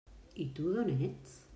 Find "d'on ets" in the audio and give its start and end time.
0.77-1.35